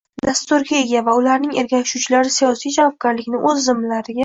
dasturga 0.27 0.77
ega 0.85 1.03
va 1.09 1.15
ularning 1.19 1.53
ergashuvchilari 1.63 2.35
siyosiy 2.39 2.77
javobgarlikni 2.81 3.45
o‘z 3.53 3.65
zimmalariga 3.71 4.19